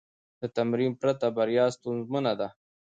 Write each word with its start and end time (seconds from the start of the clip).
د 0.41 0.43
تمرین 0.57 0.91
پرته، 1.01 1.27
بریا 1.37 1.65
ستونزمنه 1.75 2.33
ده. 2.39 2.47